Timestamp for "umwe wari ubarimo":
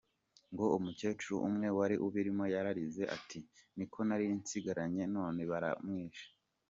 1.49-2.43